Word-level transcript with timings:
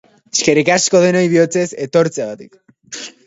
Eskerrik 0.35 0.71
asko 0.75 1.01
denoi 1.03 1.21
bihotzez 1.35 1.67
etortzeagatik! 1.87 2.59